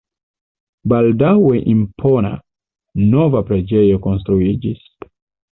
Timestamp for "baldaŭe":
0.93-1.59